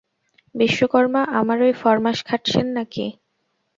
[0.55, 3.05] বিশ্বকর্মা আমারই ফর্মাস খাটছেন না কি?